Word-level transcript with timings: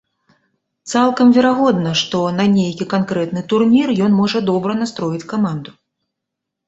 Цалкам 0.93 1.27
верагодна, 1.35 1.91
што 2.01 2.17
на 2.39 2.45
нейкі 2.55 2.89
канкрэтны 2.95 3.45
турнір 3.55 3.87
ён 4.07 4.11
можа 4.23 4.39
добра 4.51 4.71
настроіць 4.85 5.27
каманду. 5.35 5.71